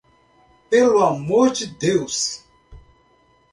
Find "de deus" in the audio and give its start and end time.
1.51-2.43